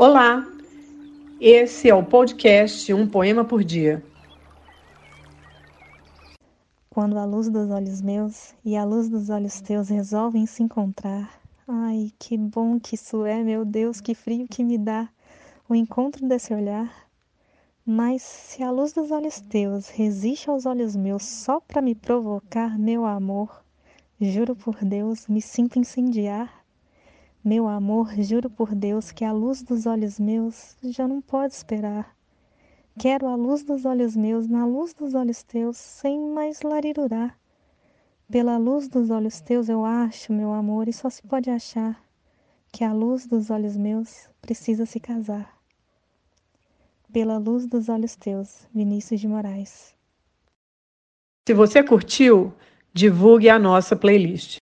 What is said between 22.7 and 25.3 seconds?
meu amor, juro por Deus,